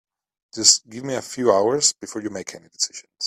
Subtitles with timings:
[0.51, 3.11] Just give me a few hours before you make any decisions.